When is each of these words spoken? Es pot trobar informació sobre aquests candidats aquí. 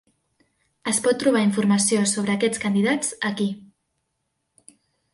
Es 0.91 1.01
pot 1.07 1.19
trobar 1.25 1.43
informació 1.49 2.01
sobre 2.15 2.35
aquests 2.39 2.65
candidats 2.67 3.15
aquí. 3.33 3.49